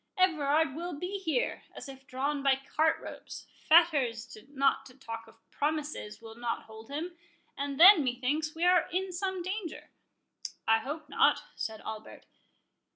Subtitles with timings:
[0.17, 5.35] —Everard will be here, as if drawn by cart ropes— fetters, not to talk of
[5.51, 9.91] promises, will not hold him—and then, methinks, we are in some danger."
[10.67, 12.25] "I hope not," said Albert.